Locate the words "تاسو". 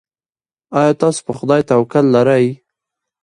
1.01-1.19